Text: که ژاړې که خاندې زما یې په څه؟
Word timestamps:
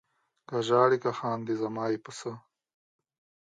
که 0.47 0.55
ژاړې 0.67 0.97
که 1.03 1.11
خاندې 1.17 1.53
زما 1.61 1.85
یې 1.91 1.97
په 2.05 2.11
څه؟ 2.19 2.31